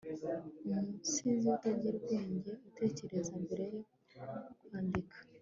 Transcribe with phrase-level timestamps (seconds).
[0.65, 3.81] Umusizi utagira ubwenge utekereza mbere yo
[4.59, 5.17] kwandika